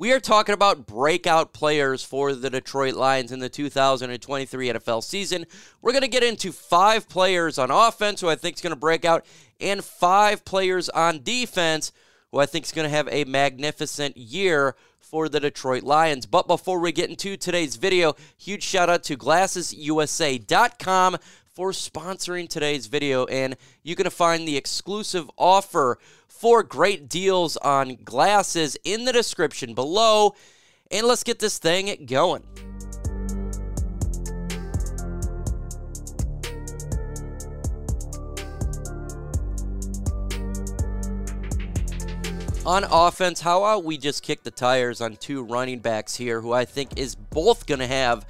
[0.00, 5.44] We are talking about breakout players for the Detroit Lions in the 2023 NFL season.
[5.82, 8.76] We're going to get into five players on offense who I think is going to
[8.76, 9.26] break out,
[9.60, 11.90] and five players on defense
[12.30, 16.26] who I think is going to have a magnificent year for the Detroit Lions.
[16.26, 21.16] But before we get into today's video, huge shout out to GlassesUSA.com
[21.58, 23.26] for sponsoring today's video.
[23.26, 29.12] And you're going to find the exclusive offer for great deals on glasses in the
[29.12, 30.36] description below.
[30.92, 32.44] And let's get this thing going.
[42.64, 46.52] On offense, how about we just kick the tires on two running backs here who
[46.52, 48.24] I think is both going to have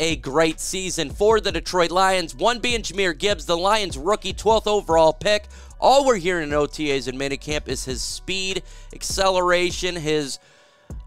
[0.00, 2.34] a great season for the Detroit Lions.
[2.34, 5.46] One being Jahmyr Gibbs, the Lions rookie 12th overall pick.
[5.80, 8.62] All we're hearing in OTAs and minicamp is his speed,
[8.94, 10.38] acceleration, his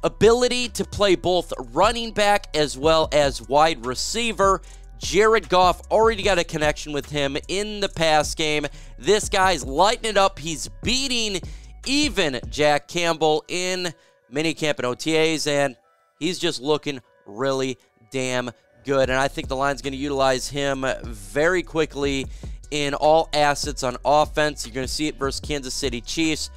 [0.03, 4.61] ability to play both running back as well as wide receiver.
[4.97, 8.67] Jared Goff already got a connection with him in the pass game.
[8.97, 10.39] This guy's lighting it up.
[10.39, 11.41] He's beating
[11.85, 13.93] even Jack Campbell in
[14.31, 15.75] minicamp and OTAs, and
[16.19, 17.77] he's just looking really
[18.11, 18.51] damn
[18.83, 19.09] good.
[19.09, 22.25] And I think the line's going to utilize him very quickly
[22.71, 24.65] in all assets on offense.
[24.65, 26.49] You're going to see it versus Kansas City Chiefs.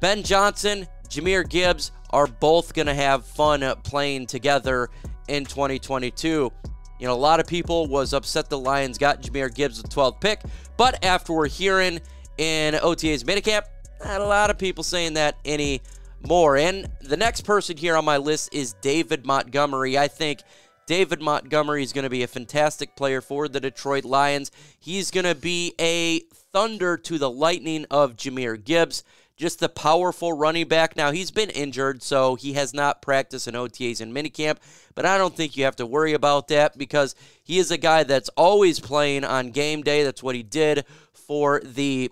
[0.00, 4.88] Ben Johnson, Jahmyr Gibbs are both going to have fun playing together
[5.28, 6.52] in 2022.
[6.98, 10.20] You know, a lot of people was upset the Lions got Jahmyr Gibbs with 12th
[10.20, 10.42] pick,
[10.76, 12.00] but after we're hearing
[12.38, 13.62] in OTA's minicamp,
[14.04, 16.56] not a lot of people saying that anymore.
[16.56, 19.98] And the next person here on my list is David Montgomery.
[19.98, 20.42] I think
[20.86, 24.50] David Montgomery is going to be a fantastic player for the Detroit Lions.
[24.78, 26.20] He's going to be a
[26.52, 29.04] thunder to the lightning of Jahmyr Gibbs.
[29.36, 30.96] Just the powerful running back.
[30.96, 34.58] Now, he's been injured, so he has not practiced in OTAs and minicamp,
[34.94, 38.02] but I don't think you have to worry about that because he is a guy
[38.02, 40.04] that's always playing on game day.
[40.04, 42.10] That's what he did for the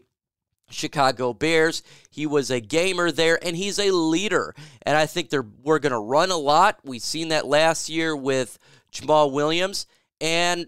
[0.70, 1.82] Chicago Bears.
[2.10, 4.54] He was a gamer there, and he's a leader.
[4.82, 6.78] And I think they're we're going to run a lot.
[6.84, 8.58] We've seen that last year with
[8.92, 9.86] Jamaal Williams,
[10.20, 10.66] and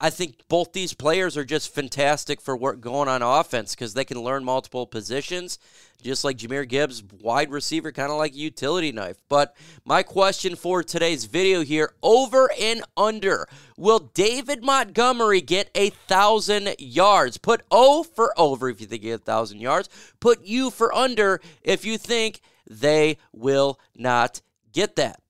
[0.00, 4.04] I think both these players are just fantastic for work going on offense because they
[4.04, 5.58] can learn multiple positions,
[6.00, 9.16] just like Jahmyr Gibbs, wide receiver, kind of like a utility knife.
[9.28, 15.90] But my question for today's video here: over and under, will David Montgomery get a
[15.90, 17.36] thousand yards?
[17.36, 19.88] Put O for over if you think he a thousand yards.
[20.20, 24.42] Put U for under if you think they will not
[24.72, 25.20] get that.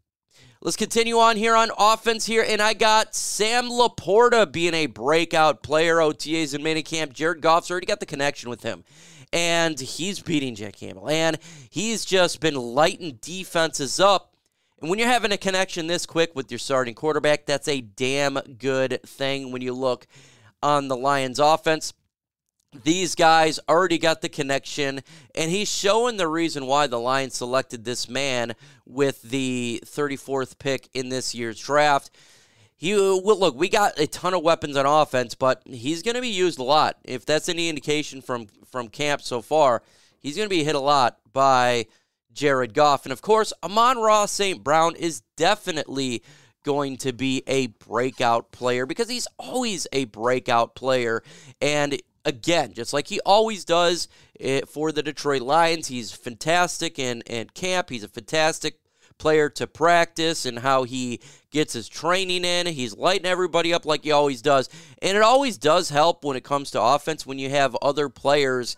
[0.61, 5.63] Let's continue on here on offense here, and I got Sam LaPorta being a breakout
[5.63, 7.13] player, OTAs and minicamp.
[7.13, 8.83] Jared Goff's already got the connection with him,
[9.33, 11.39] and he's beating Jack Campbell, and
[11.71, 14.35] he's just been lighting defenses up.
[14.81, 18.35] And when you're having a connection this quick with your starting quarterback, that's a damn
[18.59, 20.09] good thing when you look
[20.61, 21.93] on the Lions offense
[22.73, 25.01] these guys already got the connection,
[25.35, 28.55] and he's showing the reason why the Lions selected this man
[28.87, 32.11] with the 34th pick in this year's draft.
[32.77, 36.21] He well, look, we got a ton of weapons on offense, but he's going to
[36.21, 36.97] be used a lot.
[37.05, 39.83] If that's any indication from from camp so far,
[40.21, 41.87] he's going to be hit a lot by
[42.33, 44.63] Jared Goff, and of course, Amon-Ra St.
[44.63, 46.23] Brown is definitely
[46.63, 51.23] going to be a breakout player because he's always a breakout player.
[51.61, 54.07] And again, just like he always does
[54.39, 55.89] eh, for the Detroit Lions.
[55.89, 57.89] He's fantastic in, in camp.
[57.89, 58.79] He's a fantastic
[59.17, 61.21] player to practice and how he
[61.51, 62.67] gets his training in.
[62.67, 64.69] He's lighting everybody up like he always does.
[65.03, 68.77] And it always does help when it comes to offense when you have other players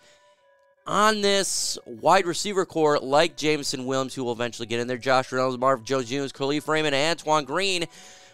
[0.86, 5.30] on this wide receiver corps like Jameson Williams, who will eventually get in there, Josh
[5.30, 7.84] Reynolds, Marv Jones Jr., Kalif Raymond, and Antoine Green.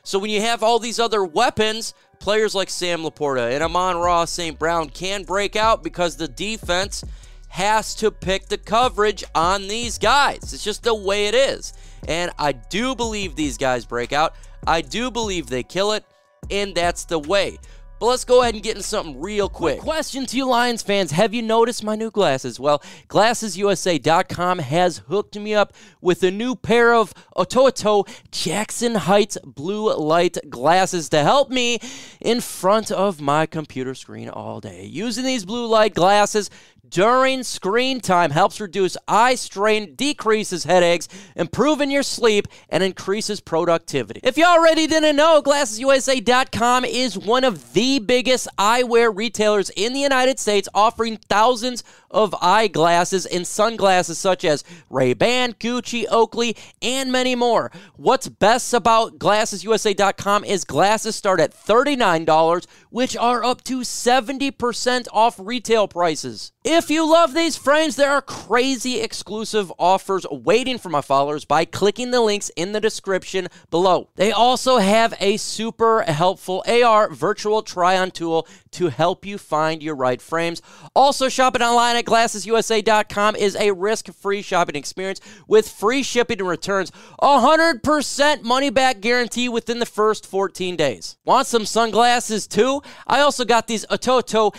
[0.07, 4.57] So when you have all these other weapons, players like Sam LaPorta and Amon-Ra St.
[4.57, 7.03] Brown can break out because the defense
[7.49, 10.53] has to pick the coverage on these guys.
[10.53, 11.73] It's just the way it is.
[12.07, 14.37] And I do believe these guys break out.
[14.65, 16.05] I do believe they kill it,
[16.53, 17.59] and that's the way.
[17.99, 19.81] But let's go ahead and get into something real quick.
[19.81, 22.61] Question to you, Lions fans Have you noticed my new glasses?
[22.61, 25.73] Well, GlassesUSA.com has hooked me up
[26.03, 31.79] with a new pair of Ottoto Jackson Heights blue light glasses to help me
[32.21, 34.85] in front of my computer screen all day.
[34.85, 36.51] Using these blue light glasses
[36.91, 44.21] during screen time helps reduce eye strain, decreases headaches, improving your sleep, and increases productivity.
[44.23, 50.01] If you already didn't know, GlassesUSA.com is one of the biggest eyewear retailers in the
[50.01, 51.83] United States, offering thousands
[52.17, 57.71] of eyeglasses and sunglasses such as Ray-Ban, Gucci, Oakley, and many more.
[57.97, 65.39] What's best about GlassesUSA.com is glasses start at $39, which are up to 70% off
[65.39, 66.53] retail prices.
[66.65, 71.67] If you love these frames, there are crazy exclusive offers waiting for my followers by
[71.67, 74.09] clicking the links in the description below.
[74.17, 79.83] They also have a super helpful AR virtual try on tool to help you find
[79.83, 80.63] your right frames.
[80.95, 86.49] Also, shopping online at GlassesUSA.com is a risk free shopping experience with free shipping and
[86.49, 91.17] returns, 100% money back guarantee within the first 14 days.
[91.25, 92.83] Want some sunglasses too?
[93.07, 94.53] I also got these Ottoto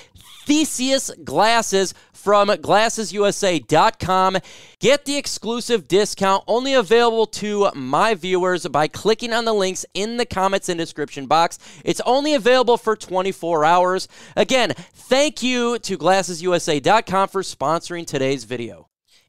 [0.47, 4.37] Theseus glasses from glassesusa.com.
[4.79, 10.15] Get the exclusive discount only available to my viewers by clicking on the links in
[10.15, 11.59] the comments and description box.
[11.83, 14.07] It's only available for 24 hours.
[14.37, 18.86] Again, thank you to glassesusa.com for sponsoring today's video.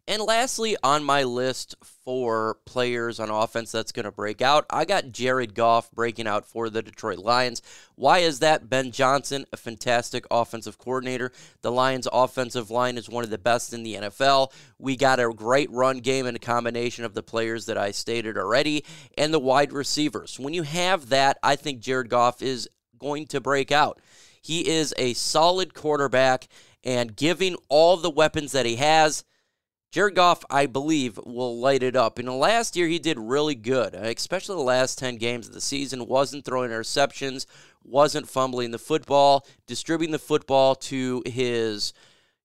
[0.09, 4.87] And lastly, on my list for players on offense that's going to break out, I
[4.87, 7.61] got Jared Goff breaking out for the Detroit Lions.
[7.95, 8.71] Why is that?
[8.71, 11.31] Ben Johnson, a fantastic offensive coordinator.
[11.61, 14.51] The Lions' offensive line is one of the best in the NFL.
[14.79, 18.39] We got a great run game and a combination of the players that I stated
[18.39, 18.87] already
[19.19, 20.41] and the wide receivers.
[20.41, 22.67] When you have that, I think Jared Goff is
[22.99, 24.01] going to break out.
[24.41, 26.49] He is a solid quarterback
[26.83, 29.23] and giving all the weapons that he has
[29.91, 32.19] Jared Goff, I believe, will light it up.
[32.19, 35.55] In the last year, he did really good, uh, especially the last 10 games of
[35.55, 36.07] the season.
[36.07, 37.47] Wasn't throwing interceptions,
[37.83, 41.95] wasn't fumbling the football, distributing the football to his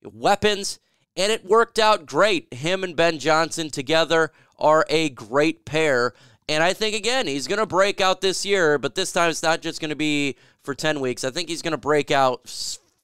[0.03, 0.79] weapons,
[1.17, 2.53] and it worked out great.
[2.53, 6.13] Him and Ben Johnson together are a great pair.
[6.47, 9.43] And I think, again, he's going to break out this year, but this time it's
[9.43, 11.23] not just going to be for 10 weeks.
[11.23, 12.49] I think he's going to break out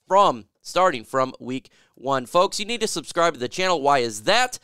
[0.07, 2.25] from starting from week one.
[2.25, 3.81] Folks, you need to subscribe to the channel.
[3.81, 4.59] Why is that?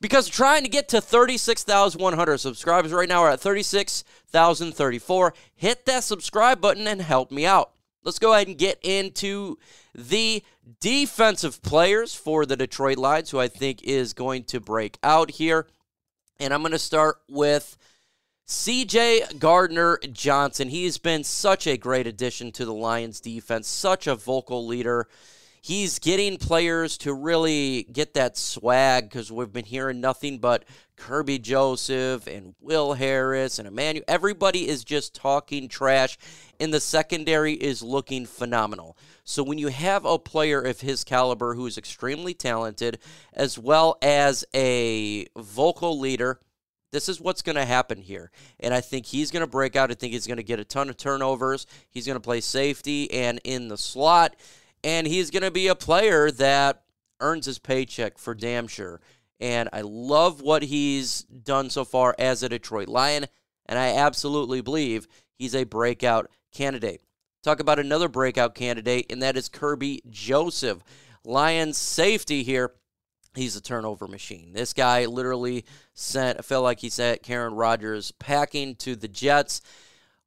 [0.00, 5.34] Because trying to get to 36,100 subscribers right now, we're at 36,034.
[5.56, 7.72] Hit that subscribe button and help me out.
[8.04, 9.58] Let's go ahead and get into
[9.94, 10.44] the
[10.80, 15.66] defensive players for the Detroit Lions, who I think is going to break out here.
[16.38, 17.76] And I'm going to start with
[18.46, 20.68] CJ Gardner Johnson.
[20.68, 25.08] He's been such a great addition to the Lions defense, such a vocal leader
[25.68, 30.64] he's getting players to really get that swag because we've been hearing nothing but
[30.96, 34.02] Kerby Joseph and Will Harris and Emmanuel.
[34.08, 36.16] Everybody is just talking trash,
[36.58, 38.96] and the secondary is looking phenomenal.
[39.24, 42.98] So when you have a player of his caliber who is extremely talented,
[43.34, 46.40] as well as a vocal leader,
[46.92, 48.30] this is what's going to happen here.
[48.58, 49.90] And I think he's going to break out.
[49.90, 51.66] I think he's going to get a ton of turnovers.
[51.90, 54.34] He's going to play safety and in the slot
[54.82, 56.82] and he's going to be a player that
[57.20, 59.00] earns his paycheck for damn sure.
[59.40, 63.26] And I love what he's done so far as a Detroit Lion,
[63.66, 65.06] and I absolutely believe
[65.36, 67.02] he's a breakout candidate.
[67.42, 70.82] Talk about another breakout candidate, and that is Kerby Joseph.
[71.24, 72.72] Lions safety here.
[73.34, 74.52] He's a turnover machine.
[74.52, 79.60] This guy literally sent, I felt like he sent Aaron Rodgers packing to the Jets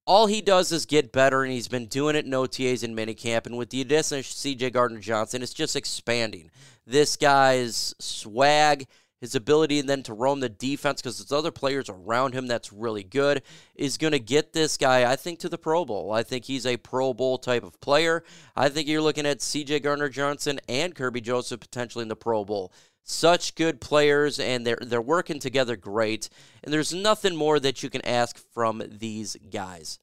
[0.05, 3.45] all he does is get better, and he's been doing it in OTAs and minicamp.
[3.45, 6.49] And with the addition of CJ Gardner Johnson, it's just expanding.
[6.85, 8.87] This guy's swag,
[9.21, 12.73] his ability and then to roam the defense because there's other players around him that's
[12.73, 13.43] really good,
[13.75, 16.11] is going to get this guy, I think, to the Pro Bowl.
[16.11, 18.23] I think he's a Pro Bowl type of player.
[18.55, 22.43] I think you're looking at CJ Gardner Johnson and Kerby Joseph potentially in the Pro
[22.43, 26.29] Bowl such good players and they're they're working together great
[26.63, 29.99] and there's nothing more that you can ask from these guys.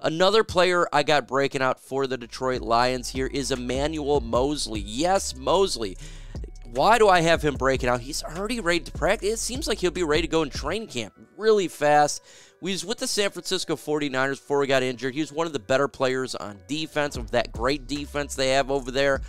[0.00, 4.80] Another player I got breaking out for the Detroit Lions here is Emmanuel Moseley.
[4.80, 5.96] Yes, Moseley.
[6.64, 8.00] Why do I have him breaking out?
[8.00, 9.34] He's already ready to practice.
[9.34, 12.22] It seems like he'll be ready to go in training camp really fast.
[12.60, 15.14] We was with the San Francisco 49ers before he got injured.
[15.14, 18.70] He was one of the better players on defense of that great defense they have
[18.70, 19.20] over there.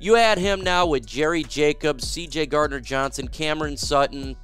[0.00, 4.34] You add him now with Jerry Jacobs, CJ Gardner Johnson, Cameron Sutton,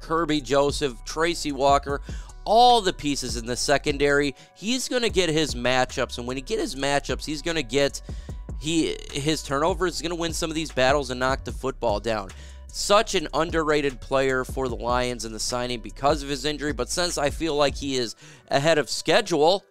[0.00, 2.00] Kerby Joseph, Tracy Walker,
[2.44, 4.36] all the pieces in the secondary.
[4.54, 7.64] He's going to get his matchups, and when he get his matchups, he's going to
[7.64, 8.00] get
[8.60, 11.98] he his turnovers is going to win some of these battles and knock the football
[11.98, 12.28] down.
[12.68, 16.90] Such an underrated player for the Lions in the signing because of his injury, but
[16.90, 18.14] since I feel like he is
[18.48, 19.64] ahead of schedule,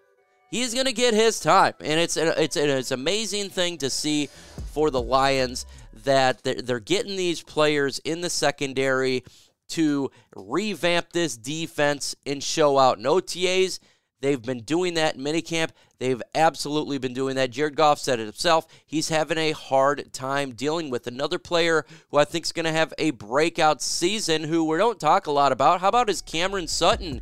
[0.56, 4.30] he's going to get his time, and it's it's it's an amazing thing to see
[4.74, 5.66] for the Lions
[6.06, 9.24] that they're getting these players in the secondary
[9.68, 13.00] to revamp this defense and show out.
[13.00, 13.80] No TAs,
[14.22, 15.72] they've been doing that in minicamp.
[15.98, 17.52] They've absolutely been doing that.
[17.52, 18.68] Jared Goff said it himself.
[18.86, 22.72] He's having a hard time dealing with another player who I think is going to
[22.72, 25.82] have a breakout season who we don't talk a lot about.
[25.82, 27.22] How about his Cameron Sutton?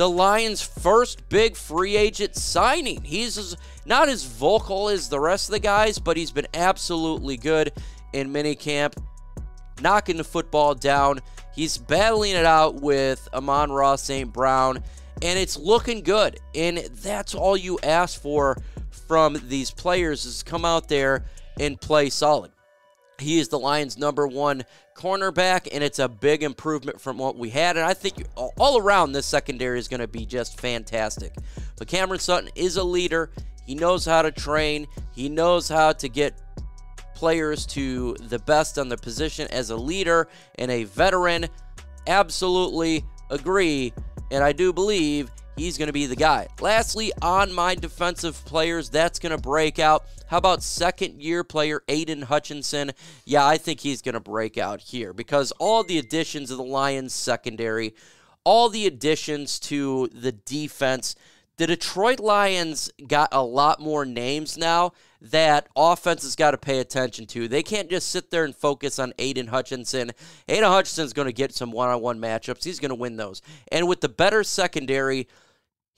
[0.00, 3.02] The Lions' first big free agent signing.
[3.02, 3.54] He's
[3.84, 7.70] not as vocal as the rest of the guys, but he's been absolutely good
[8.14, 8.94] in minicamp,
[9.82, 11.20] knocking the football down.
[11.54, 14.32] He's battling it out with Amon-Ra St.
[14.32, 14.82] Brown,
[15.20, 16.40] and it's looking good.
[16.54, 18.56] And that's all you ask for
[19.06, 21.26] from these players is come out there
[21.58, 22.52] and play solid.
[23.20, 27.50] He is the Lions' number one cornerback, and it's a big improvement from what we
[27.50, 27.76] had.
[27.76, 31.34] And I think all around this secondary is going to be just fantastic.
[31.78, 33.30] But Cameron Sutton is a leader.
[33.64, 34.86] He knows how to train.
[35.12, 36.34] He knows how to get
[37.14, 41.46] players to the best on the position as a leader and a veteran.
[42.06, 43.92] Absolutely agree,
[44.30, 46.48] and I do believe he's going to be the guy.
[46.60, 50.04] Lastly, on my defensive players, that's going to break out.
[50.30, 52.92] How about second year player Aidan Hutchinson?
[53.24, 56.62] Yeah, I think he's going to break out here because all the additions of the
[56.62, 57.96] Lions secondary,
[58.44, 61.16] all the additions to the defense,
[61.56, 66.78] the Detroit Lions got a lot more names now that offense has got to pay
[66.78, 67.48] attention to.
[67.48, 70.12] They can't just sit there and focus on Aidan Hutchinson.
[70.48, 73.42] Aidan Hutchinson's going to get some one on one matchups, he's going to win those.
[73.72, 75.26] And with the better secondary,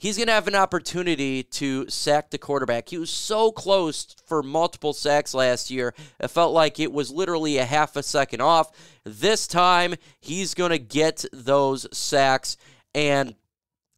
[0.02, 2.88] he's going to have an opportunity to sack the quarterback.
[2.88, 5.94] He was so close for multiple sacks last year.
[6.18, 8.72] It felt like it was literally a half a second off.
[9.04, 12.56] This time, he's going to get those sacks,
[12.92, 13.36] and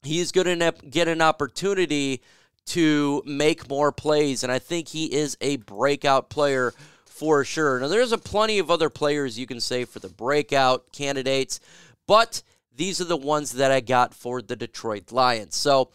[0.02, 2.20] he's going to get an opportunity
[2.66, 6.74] to make more plays, and I think he is a breakout player
[7.06, 7.80] for sure.
[7.80, 11.60] Now, there's a plenty of other players you can say for the breakout candidates,
[12.06, 12.42] but
[12.76, 15.56] these are the ones that I got for the Detroit Lions.
[15.56, 15.90] So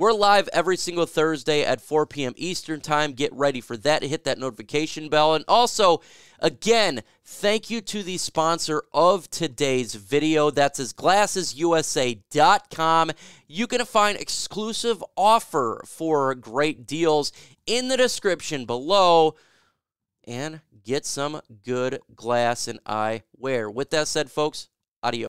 [0.00, 2.32] we're live every single Thursday at 4 p.m.
[2.36, 3.12] Eastern Time.
[3.12, 4.02] Get ready for that.
[4.02, 5.34] Hit that notification bell.
[5.34, 6.00] And also,
[6.38, 10.50] again, thank you to the sponsor of today's video.
[10.50, 13.10] That's as glassesusa.com.
[13.46, 17.30] You're going to find exclusive offer for great deals
[17.66, 19.34] in the description below
[20.24, 23.70] and get some good glass and eyewear.
[23.70, 24.70] With that said, folks,
[25.02, 25.28] adios.